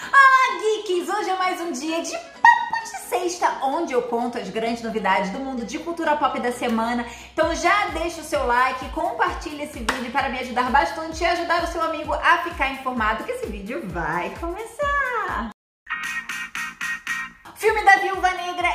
[0.00, 1.08] Olá, geeks!
[1.08, 5.30] Hoje é mais um dia de papo de sexta, onde eu conto as grandes novidades
[5.30, 7.04] do mundo de cultura pop da semana.
[7.32, 11.64] Então já deixa o seu like, compartilha esse vídeo para me ajudar bastante e ajudar
[11.64, 14.97] o seu amigo a ficar informado que esse vídeo vai começar.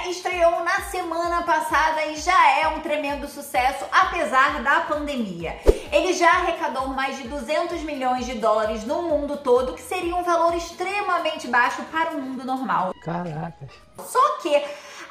[0.09, 5.59] Estreou na semana passada e já é um tremendo sucesso, apesar da pandemia.
[5.91, 10.23] Ele já arrecadou mais de 200 milhões de dólares no mundo todo, que seria um
[10.23, 12.93] valor extremamente baixo para o mundo normal.
[13.01, 13.69] Caracas.
[14.05, 14.63] Só que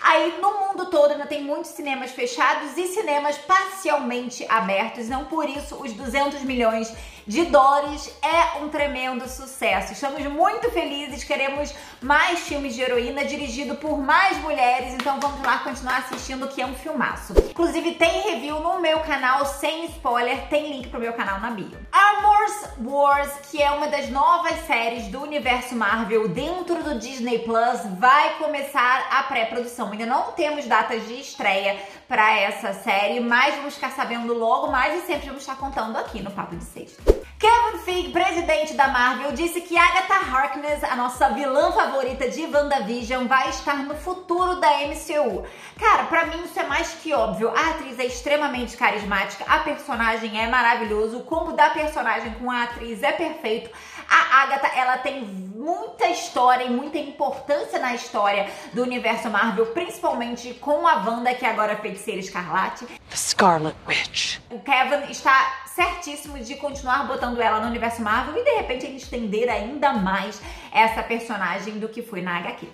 [0.02, 5.48] aí no mundo todo ainda tem muitos cinemas fechados e cinemas parcialmente abertos, não por
[5.48, 6.92] isso os 200 milhões
[7.26, 9.92] de dólares é um tremendo sucesso.
[9.92, 15.58] Estamos muito felizes, queremos mais filmes de heroína dirigido por mais mulheres, então vamos lá
[15.58, 17.32] continuar assistindo que é um filmaço.
[17.50, 21.78] Inclusive tem review no meu canal sem spoiler, tem link pro meu canal na bio.
[21.92, 27.80] Armors Wars, que é uma das novas séries do universo Marvel dentro do Disney Plus,
[27.98, 29.91] vai começar a pré-produção.
[29.92, 35.02] Ainda não temos datas de estreia para essa série, mas vamos ficar sabendo logo mais
[35.02, 37.21] e sempre vamos estar contando aqui no Papo de Sexta.
[37.42, 43.26] Kevin Feige, presidente da Marvel, disse que Agatha Harkness, a nossa vilã favorita de WandaVision,
[43.26, 45.44] vai estar no futuro da MCU.
[45.76, 47.48] Cara, para mim isso é mais que óbvio.
[47.48, 52.62] A atriz é extremamente carismática, a personagem é maravilhoso, o combo da personagem com a
[52.62, 53.70] atriz é perfeito.
[54.08, 60.54] A Agatha, ela tem muita história e muita importância na história do universo Marvel, principalmente
[60.54, 62.86] com a Wanda, que agora é feiticeira escarlate.
[63.12, 64.38] The Scarlet Witch.
[64.48, 68.96] O Kevin está certíssimo de continuar botando ela no universo Marvel e de repente ele
[68.96, 70.40] estender ainda mais
[70.72, 72.66] essa personagem do que foi na HQ.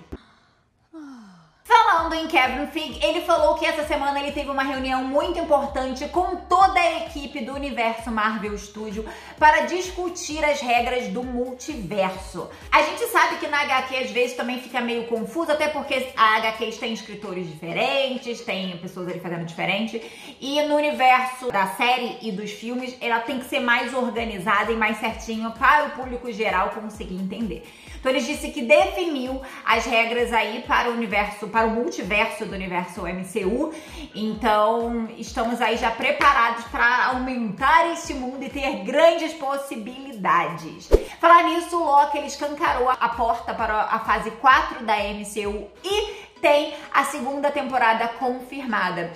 [2.08, 6.08] Falando em Kevin Feige, ele falou que essa semana ele teve uma reunião muito importante
[6.08, 9.04] com toda a equipe do universo Marvel Studio
[9.38, 12.48] para discutir as regras do multiverso.
[12.72, 16.36] A gente sabe que na HQ às vezes também fica meio confuso, até porque a
[16.36, 20.00] HQ tem escritores diferentes, tem pessoas ali fazendo diferente,
[20.40, 24.76] e no universo da série e dos filmes ela tem que ser mais organizada e
[24.76, 27.68] mais certinho para o público geral conseguir entender.
[28.00, 32.54] Então ele disse que definiu as regras aí para o universo, para o multiverso do
[32.54, 33.72] universo MCU.
[34.14, 40.88] Então estamos aí já preparados para aumentar esse mundo e ter grandes possibilidades.
[41.20, 46.28] Falar nisso, o Loki ele escancarou a porta para a fase 4 da MCU e
[46.40, 49.10] tem a segunda temporada confirmada.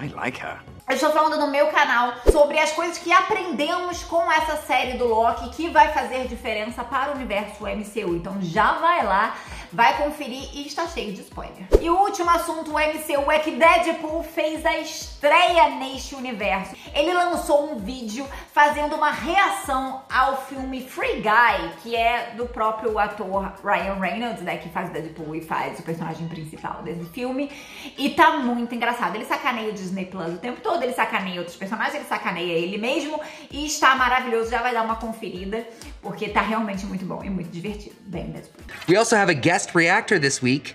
[0.00, 0.58] I like her.
[0.86, 5.06] Eu estou falando no meu canal sobre as coisas que aprendemos com essa série do
[5.06, 8.16] Loki que vai fazer diferença para o universo MCU.
[8.16, 9.34] Então já vai lá,
[9.74, 11.66] vai conferir e está cheio de spoiler.
[11.80, 16.76] E o último assunto do MCU é que Deadpool fez a estreia neste universo.
[16.94, 22.98] Ele lançou um vídeo fazendo uma reação ao filme Free Guy, que é do próprio
[22.98, 27.50] ator Ryan Reynolds, né, que faz Deadpool e faz o personagem principal desse filme.
[27.96, 29.14] E tá muito engraçado.
[29.14, 32.52] Ele sacaneia o Disney Plus o tempo todo todo, ele sacaneia outros personagens, ele sacaneia
[32.52, 33.20] ele mesmo
[33.50, 34.50] e está maravilhoso.
[34.50, 35.66] Já vai dar uma conferida,
[36.02, 37.94] porque tá realmente muito bom e muito divertido.
[38.06, 38.64] Bem Deadpool.
[38.88, 40.74] We also have a guest reactor this week.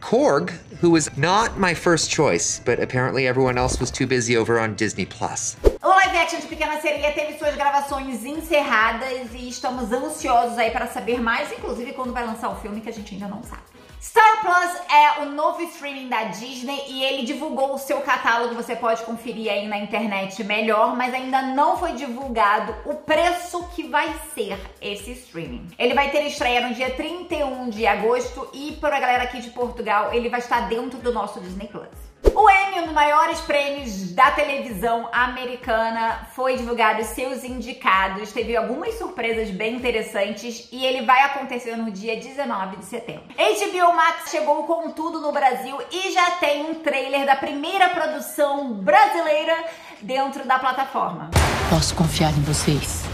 [0.00, 4.58] Korg, who was not my first choice, but apparently everyone else was too busy over
[4.58, 5.56] on Disney Plus.
[5.82, 10.86] O live action de Pequena Sereia teve suas gravações encerradas e estamos ansiosos aí para
[10.86, 13.62] saber mais, inclusive quando vai lançar o filme que a gente ainda não sabe.
[14.00, 18.74] Star Plus é o novo streaming da Disney e ele divulgou o seu catálogo, você
[18.74, 24.10] pode conferir aí na internet melhor, mas ainda não foi divulgado o preço que vai
[24.34, 25.68] ser esse streaming.
[25.78, 29.50] Ele vai ter estreia no dia 31 de agosto e para a galera aqui de
[29.50, 31.99] Portugal, ele vai estar dentro do nosso Disney Plus.
[32.34, 38.32] O Emmy, um dos maiores prêmios da televisão americana, foi divulgado seus indicados.
[38.32, 43.24] Teve algumas surpresas bem interessantes e ele vai acontecer no dia 19 de setembro.
[43.36, 48.74] HBO Max chegou com tudo no Brasil e já tem um trailer da primeira produção
[48.74, 49.56] brasileira
[50.00, 51.30] dentro da plataforma.
[51.68, 53.04] Posso confiar em vocês?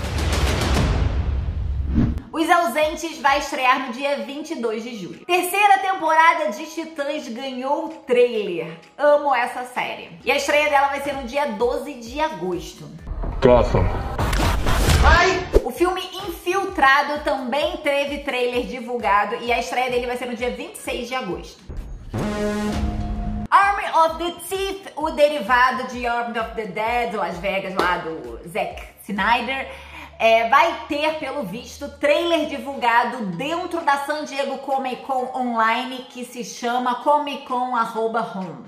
[2.37, 5.25] Os Ausentes vai estrear no dia 22 de julho.
[5.25, 8.77] Terceira temporada de Titãs ganhou o trailer.
[8.99, 10.11] Amo essa série.
[10.23, 12.91] E a estreia dela vai ser no dia 12 de agosto.
[13.41, 13.87] Gotham.
[15.65, 20.51] O filme Infiltrado também teve trailer divulgado e a estreia dele vai ser no dia
[20.51, 21.65] 26 de agosto.
[23.51, 28.47] Army of the Teeth, o derivado de Army of the Dead, Las Vegas, lá do
[28.47, 29.69] Zack Snyder,
[30.19, 36.25] é, vai ter, pelo visto, trailer divulgado dentro da San Diego Comic Con Online que
[36.25, 38.65] se chama Comic Con Home,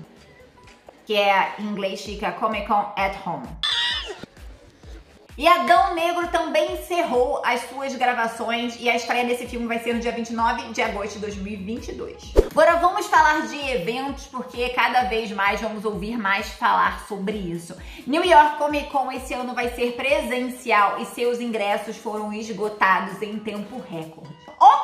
[1.05, 3.58] que é em inglês fica Comic Con at Home.
[5.39, 9.93] E Adão Negro também encerrou as suas gravações e a estreia desse filme vai ser
[9.93, 12.33] no dia 29 de agosto de 2022.
[12.51, 17.73] Agora vamos falar de eventos porque cada vez mais vamos ouvir mais falar sobre isso.
[18.05, 23.39] New York Comic Con esse ano vai ser presencial e seus ingressos foram esgotados em
[23.39, 24.37] tempo recorde.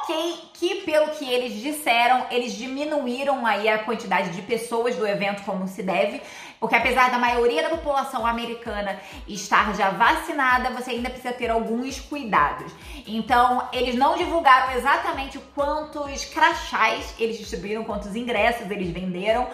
[0.07, 5.41] Ok, que pelo que eles disseram, eles diminuíram aí a quantidade de pessoas do evento
[5.41, 6.21] como se deve,
[6.59, 11.99] porque apesar da maioria da população americana estar já vacinada, você ainda precisa ter alguns
[11.99, 12.71] cuidados.
[13.07, 19.49] Então, eles não divulgaram exatamente quantos crachás eles distribuíram, quantos ingressos eles venderam,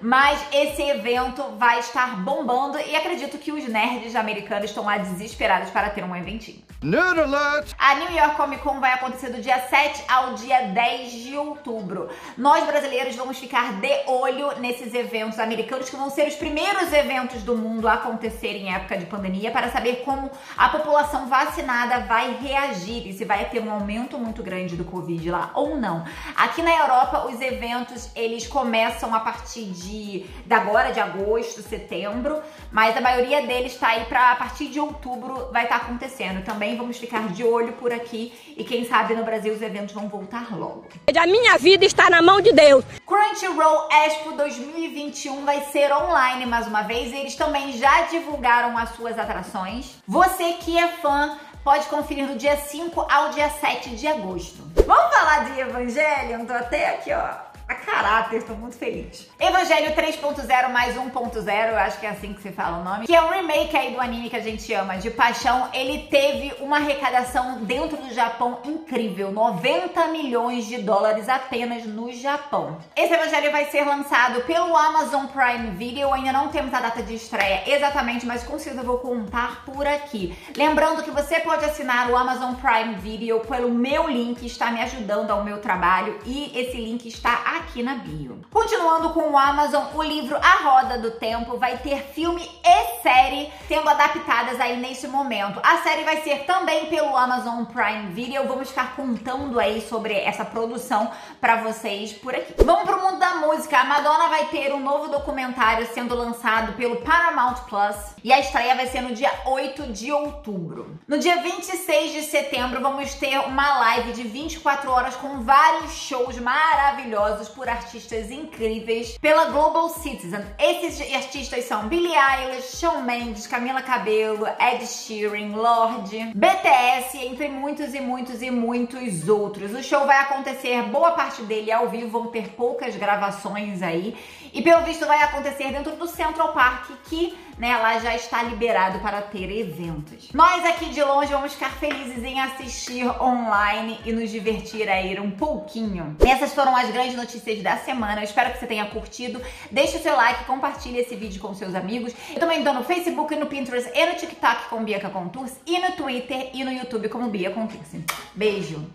[0.00, 5.70] mas esse evento vai estar bombando e acredito que os nerds americanos estão lá desesperados
[5.70, 6.66] para ter um eventinho.
[6.82, 7.72] Nerd alert!
[7.78, 12.08] A New York Comic Con vai acontecer do dia 7 ao dia 10 de outubro.
[12.36, 17.42] Nós brasileiros vamos ficar de olho nesses eventos americanos que vão ser os primeiros eventos
[17.42, 22.36] do mundo a acontecer em época de pandemia para saber como a população vacinada vai
[22.36, 26.04] reagir e se vai ter um aumento muito grande do Covid lá ou não.
[26.36, 32.40] Aqui na Europa, os eventos eles começam a partir de, de agora, de agosto, setembro,
[32.70, 36.44] mas a maioria deles está aí para a partir de outubro vai estar tá acontecendo.
[36.44, 40.08] Também vamos ficar de olho por aqui e quem sabe no Brasil os eventos vão
[40.08, 40.86] voltar logo.
[41.16, 42.84] A minha vida está na mão de Deus.
[43.06, 48.90] Crunchyroll Expo 2021 vai ser online mais uma vez e eles também já divulgaram as
[48.90, 49.96] suas atrações.
[50.06, 54.62] Você que é fã pode conferir do dia 5 ao dia 7 de agosto.
[54.86, 56.44] Vamos falar de Evangelion?
[56.44, 59.28] Tô até aqui, ó a caráter, estou muito feliz.
[59.40, 63.14] Evangelho 3.0 mais 1.0, eu acho que é assim que se fala o nome, que
[63.14, 65.68] é um remake aí do anime que a gente ama de paixão.
[65.72, 72.78] Ele teve uma arrecadação dentro do Japão incrível, 90 milhões de dólares apenas no Japão.
[72.94, 77.14] Esse Evangelho vai ser lançado pelo Amazon Prime Video, ainda não temos a data de
[77.14, 80.36] estreia exatamente, mas com certeza eu vou contar por aqui.
[80.56, 85.32] Lembrando que você pode assinar o Amazon Prime Video pelo meu link, está me ajudando
[85.32, 88.40] ao meu trabalho e esse link está aqui aqui na bio.
[88.50, 93.52] Continuando com o Amazon, o livro A Roda do Tempo vai ter filme e série
[93.68, 95.60] sendo adaptadas aí nesse momento.
[95.62, 98.46] A série vai ser também pelo Amazon Prime Video.
[98.46, 101.10] Vamos ficar contando aí sobre essa produção
[101.40, 102.54] para vocês por aqui.
[102.64, 103.78] Vamos pro mundo da música.
[103.78, 108.74] A Madonna vai ter um novo documentário sendo lançado pelo Paramount Plus e a estreia
[108.74, 110.98] vai ser no dia 8 de outubro.
[111.06, 116.38] No dia 26 de setembro vamos ter uma live de 24 horas com vários shows
[116.38, 120.44] maravilhosos por artistas incríveis pela Global Citizen.
[120.58, 127.94] Esses artistas são Billie Eilish, Shawn Mendes, Camila Cabello, Ed Sheeran, Lorde, BTS, entre muitos
[127.94, 129.72] e muitos e muitos outros.
[129.72, 134.14] O show vai acontecer, boa parte dele ao vivo, vão ter poucas gravações aí.
[134.52, 138.98] E pelo visto vai acontecer dentro do Central Park, que né, lá já está liberado
[139.00, 140.30] para ter eventos.
[140.32, 145.30] Nós aqui de longe vamos ficar felizes em assistir online e nos divertir aí um
[145.30, 146.16] pouquinho.
[146.26, 148.20] Essas foram as grandes notícias da semana.
[148.20, 149.40] Eu espero que você tenha curtido.
[149.70, 152.12] Deixe o seu like, compartilhe esse vídeo com seus amigos.
[152.30, 155.92] Eu também estou no Facebook, no Pinterest e no TikTok com Bianca Contours e no
[155.92, 158.04] Twitter e no YouTube como Bia Contursi.
[158.34, 158.86] Beijo.